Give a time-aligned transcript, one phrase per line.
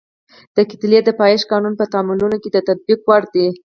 [0.55, 3.47] د کتلې د پایښت قانون په تعاملونو کې د تطبیق وړ دی.